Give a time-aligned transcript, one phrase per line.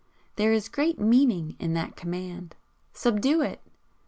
[0.35, 2.55] There is great meaning in that command
[2.91, 3.61] 'Subdue it!'